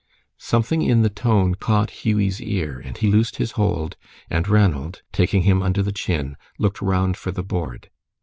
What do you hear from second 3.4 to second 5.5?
hold, and Ranald, taking